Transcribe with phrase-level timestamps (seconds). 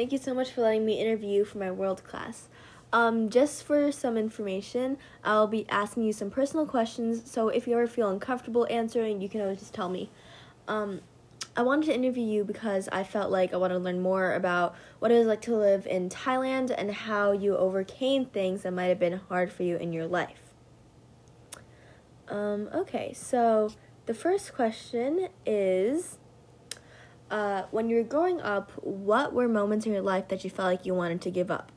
[0.00, 2.48] Thank you so much for letting me interview for my world class.
[2.90, 7.74] Um, just for some information, I'll be asking you some personal questions, so if you
[7.74, 10.08] ever feel uncomfortable answering, you can always just tell me.
[10.66, 11.02] Um,
[11.54, 14.74] I wanted to interview you because I felt like I wanted to learn more about
[15.00, 18.86] what it was like to live in Thailand and how you overcame things that might
[18.86, 20.54] have been hard for you in your life.
[22.26, 23.72] Um, okay, so
[24.06, 26.16] the first question is
[27.30, 30.66] uh, when you were growing up, what were moments in your life that you felt
[30.66, 31.70] like you wanted to give up?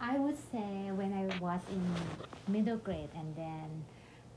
[0.00, 3.84] I would say when I was in middle grade and then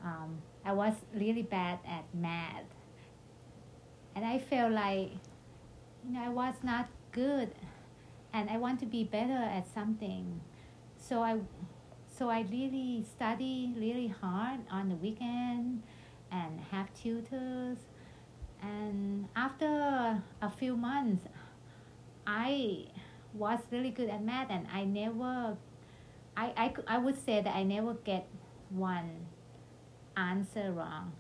[0.04, 2.64] um, I was really bad at math.
[4.16, 5.10] And I felt like
[6.06, 7.52] you know I was not good
[8.32, 10.40] and I want to be better at something.
[10.98, 11.40] So I
[12.08, 15.84] so I really study really hard on the weekend
[16.32, 17.80] and have tutors
[18.62, 21.26] and after a few months
[22.26, 22.88] I
[23.34, 25.58] was really good at math and I never
[26.38, 28.28] I, I, I would say that I never get
[28.70, 29.28] one
[30.18, 31.14] answer wrong.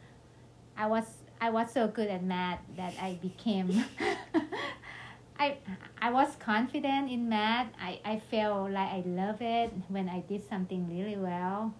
[0.77, 1.05] I was
[1.39, 3.85] I was so good at math that I became
[5.39, 5.57] I
[6.01, 7.67] I was confident in math.
[7.79, 11.73] I, I felt like I love it when I did something really well.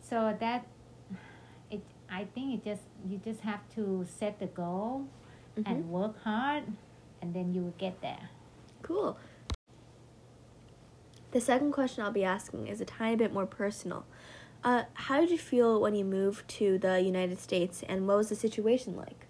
[0.00, 0.66] So that
[2.10, 5.08] I think it just you just have to set the goal
[5.56, 5.70] mm-hmm.
[5.70, 6.64] and work hard
[7.20, 8.30] and then you will get there.
[8.82, 9.18] Cool.
[11.30, 14.06] The second question I'll be asking is a tiny bit more personal.
[14.64, 18.28] Uh, how did you feel when you moved to the United States, and what was
[18.28, 19.26] the situation like?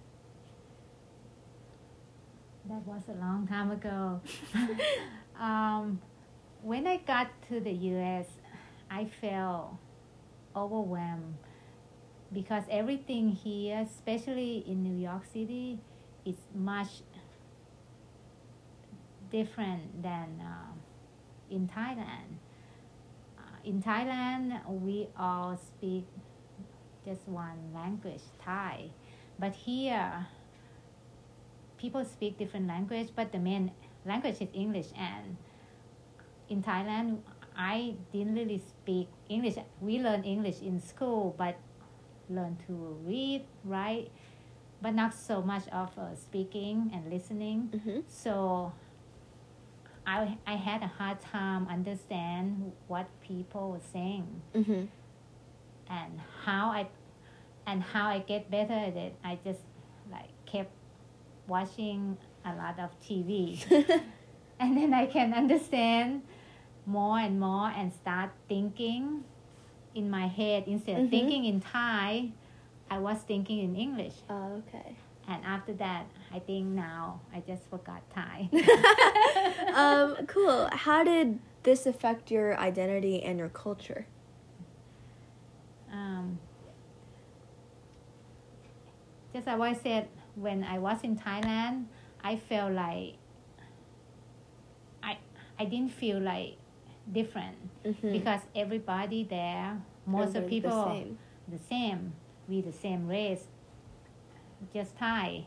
[2.66, 4.20] That was a long time ago.
[5.40, 6.00] um,
[6.62, 8.26] when I got to the U.S.,
[8.90, 9.74] I felt
[10.56, 11.36] overwhelmed
[12.32, 15.78] because everything here, especially in New York City,
[16.24, 17.02] is much
[19.30, 20.72] different than uh,
[21.50, 22.38] in Thailand
[23.68, 26.04] in Thailand, we all speak
[27.04, 28.88] just one language, Thai.
[29.38, 30.26] But here,
[31.76, 33.70] people speak different language, but the main
[34.06, 34.88] language is English.
[34.96, 35.36] And
[36.48, 37.20] in Thailand,
[37.56, 39.56] I didn't really speak English.
[39.80, 41.56] We learn English in school, but
[42.30, 42.72] learn to
[43.04, 44.10] read, write,
[44.80, 47.70] but not so much of uh, speaking and listening.
[47.74, 48.00] Mm-hmm.
[48.08, 48.72] So
[50.06, 54.84] I, I had a hard time understand what people were saying mm-hmm.
[55.90, 56.88] and how I
[57.66, 59.14] and how I get better at it.
[59.22, 59.60] I just
[60.10, 60.70] like kept
[61.46, 63.62] watching a lot of TV,
[64.60, 66.22] and then I can understand
[66.86, 69.24] more and more and start thinking
[69.94, 71.10] in my head instead of mm-hmm.
[71.10, 72.30] thinking in Thai.
[72.90, 74.14] I was thinking in English.
[74.30, 74.96] Oh, okay.
[75.28, 78.48] And after that, I think now I just forgot Thai.
[79.74, 80.68] um, cool.
[80.72, 84.06] How did this affect your identity and your culture?
[85.92, 86.38] Um,
[89.34, 91.84] just as I said, when I was in Thailand,
[92.24, 93.14] I felt like
[95.02, 95.18] I
[95.58, 96.56] I didn't feel like
[97.12, 98.12] different mm-hmm.
[98.12, 101.18] because everybody there, most of people, the same.
[101.48, 102.12] the same,
[102.48, 103.44] we the same race,
[104.72, 105.44] just Thai,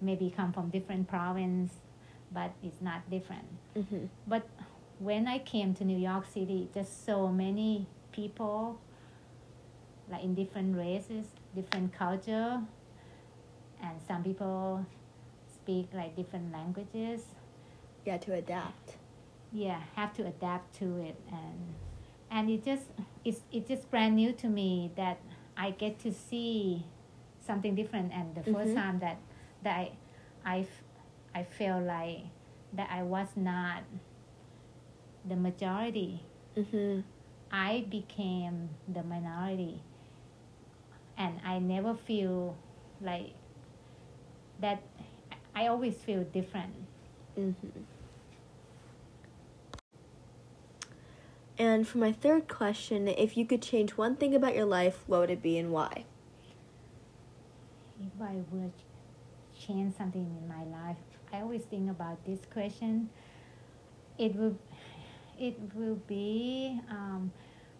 [0.00, 1.72] maybe come from different province,
[2.32, 3.46] but it's not different.
[3.76, 4.06] Mm-hmm.
[4.26, 4.46] But
[4.98, 8.78] when I came to New York City, just so many people,
[10.10, 12.60] like in different races, different culture,
[13.82, 14.84] and some people
[15.54, 17.22] speak like different languages.
[18.04, 18.96] Yeah, to adapt.
[19.56, 21.74] Yeah, have to adapt to it, and
[22.30, 22.84] and it just
[23.24, 25.18] it's it's just brand new to me that
[25.56, 26.84] I get to see
[27.46, 28.74] something different and the 1st mm-hmm.
[28.74, 29.16] time that
[29.62, 29.92] that I,
[30.44, 30.66] I,
[31.34, 32.24] I feel like
[32.74, 33.82] that I was not
[35.24, 36.22] the majority
[36.56, 37.00] mm-hmm.
[37.50, 39.80] I became the minority
[41.16, 42.56] and I never feel
[43.00, 43.32] like
[44.60, 44.82] that
[45.54, 46.74] I always feel different
[47.38, 47.80] mm-hmm.
[51.58, 55.20] And for my third question, if you could change one thing about your life, what
[55.20, 56.04] would it be and why?
[58.00, 58.72] if I would
[59.58, 60.96] change something in my life,
[61.32, 63.08] I always think about this question.
[64.18, 64.56] It will,
[65.38, 66.80] it will be.
[66.90, 67.32] Um,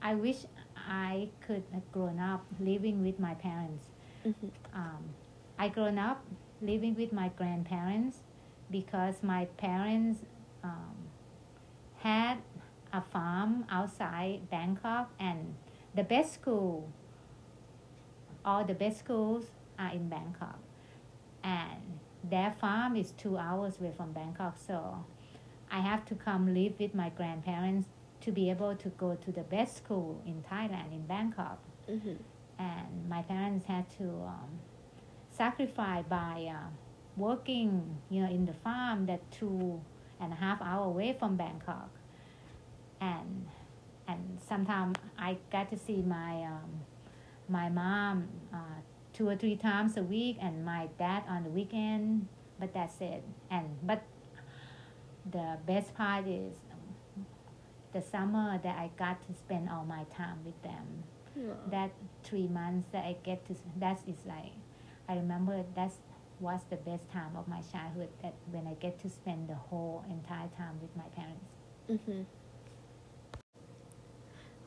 [0.02, 0.38] I wish
[0.76, 3.84] I could have grown up living with my parents.
[4.26, 4.48] Mm-hmm.
[4.74, 5.04] Um,
[5.58, 6.22] I grown up
[6.60, 8.18] living with my grandparents
[8.70, 10.20] because my parents
[10.64, 10.96] um,
[11.98, 12.38] had
[12.96, 15.54] a farm outside Bangkok and
[15.94, 16.88] the best school,
[18.44, 19.44] all the best schools
[19.78, 20.58] are in Bangkok.
[21.44, 25.04] And their farm is two hours away from Bangkok, so
[25.70, 27.88] I have to come live with my grandparents
[28.22, 31.58] to be able to go to the best school in Thailand in Bangkok.
[31.88, 32.18] Mhm.
[32.58, 34.50] And my parents had to um,
[35.30, 36.68] sacrifice by uh,
[37.16, 39.80] working, you know, in the farm that two
[40.18, 41.90] and a half hour away from Bangkok.
[43.00, 43.46] And
[44.08, 46.80] and sometimes I got to see my um,
[47.48, 48.80] my mom uh,
[49.12, 52.28] two or three times a week, and my dad on the weekend.
[52.58, 53.22] But that's it.
[53.50, 54.02] And but
[55.30, 56.54] the best part is
[57.92, 61.04] the summer that I got to spend all my time with them.
[61.38, 61.70] Aw.
[61.70, 61.90] That
[62.22, 64.52] three months that I get to that is like
[65.08, 65.92] I remember that
[66.40, 68.08] was the best time of my childhood.
[68.22, 71.44] That when I get to spend the whole entire time with my parents.
[71.90, 72.22] Mm-hmm.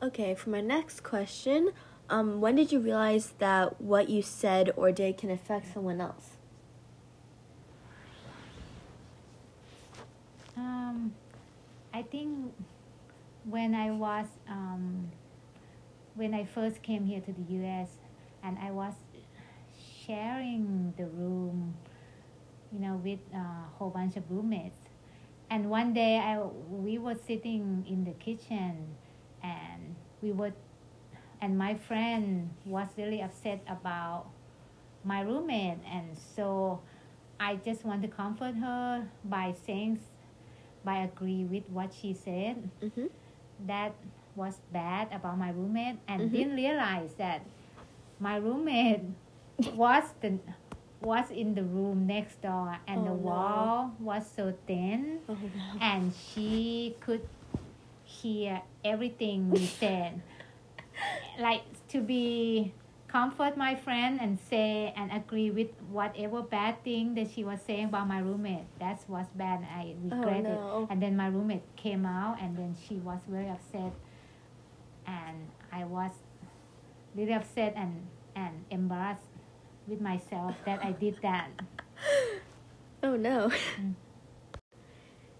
[0.02, 1.72] Okay, for my next question,
[2.08, 6.38] um, when did you realize that what you said or did can affect someone else?
[10.56, 11.12] Um,
[11.92, 12.54] I think
[13.44, 15.10] when I was um,
[16.14, 17.90] when I first came here to the U.S.
[18.42, 18.94] and I was
[20.06, 21.74] sharing the room,
[22.72, 23.44] you know, with a
[23.76, 24.80] whole bunch of roommates.
[25.50, 28.96] And one day I we were sitting in the kitchen,
[30.22, 30.52] we were,
[31.40, 34.26] and my friend was really upset about
[35.04, 36.80] my roommate, and so
[37.38, 40.00] I just want to comfort her by saying,
[40.84, 43.06] by agree with what she said Mm-hmm.
[43.66, 43.94] that
[44.34, 46.32] was bad about my roommate and Mhm.
[46.32, 47.42] didn't realize that
[48.20, 49.02] my roommate
[49.76, 50.38] was the
[51.00, 53.20] was in the room next door and the Oh, no.
[53.22, 55.80] wall was so thin Oh no.
[55.80, 57.22] and she could
[58.20, 60.20] hear everything we said
[61.38, 62.72] like to be
[63.08, 67.86] comfort my friend and say and agree with whatever bad thing that she was saying
[67.86, 70.86] about my roommate that was bad i regret it no.
[70.90, 73.92] and then my roommate came out and then she was very upset
[75.06, 76.12] and i was
[77.16, 78.06] really upset and
[78.36, 79.22] and embarrassed
[79.88, 81.48] with myself that i did that
[83.02, 83.50] Oh no.
[83.80, 83.94] Mm.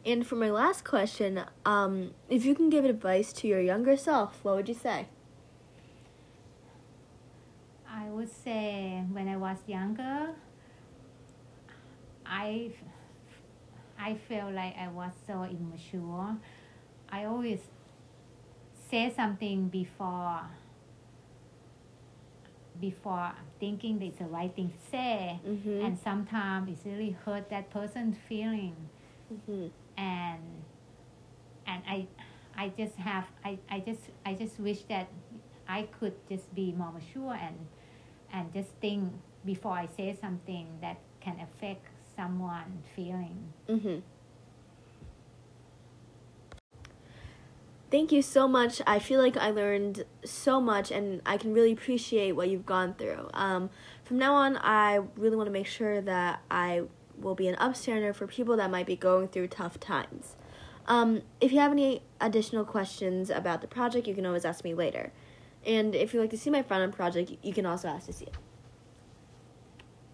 [0.04, 4.42] And for my last question, um, if you can give advice to your younger self,
[4.42, 5.08] what would you say?
[7.88, 10.30] I would say when I was younger,
[12.24, 12.70] I,
[13.98, 16.36] I felt like I was so immature.
[17.10, 17.60] I always
[18.90, 20.40] say something before
[22.80, 25.84] before thinking that it's the right thing to say Mm-hmm.
[25.84, 28.74] and sometimes it really hurt that person's feeling
[29.32, 29.66] mm-hmm.
[29.96, 30.40] and
[31.66, 32.06] and I
[32.56, 35.08] I just have I, I just I just wish that
[35.68, 37.56] I could just be more mature and
[38.32, 39.12] and just think
[39.44, 41.86] before I say something that can affect
[42.16, 43.52] someone feeling.
[43.68, 43.98] Mm-hmm.
[47.90, 48.80] Thank you so much.
[48.86, 52.94] I feel like I learned so much and I can really appreciate what you've gone
[52.94, 53.28] through.
[53.34, 53.68] Um,
[54.04, 56.82] from now on, I really want to make sure that I
[57.20, 60.36] will be an upstander for people that might be going through tough times.
[60.86, 64.74] Um, if you have any additional questions about the project, you can always ask me
[64.74, 65.12] later.
[65.64, 68.12] And if you'd like to see my front end project, you can also ask to
[68.12, 68.34] see it.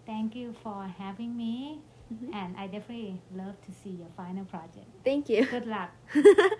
[0.05, 1.81] Thank you for having me
[2.13, 2.33] Mhm.
[2.33, 4.87] and I definitely love to see your final project.
[5.03, 5.45] Thank you.
[5.45, 5.91] Good luck.